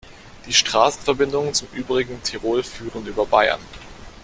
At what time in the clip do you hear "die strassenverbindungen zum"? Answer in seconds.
0.47-1.67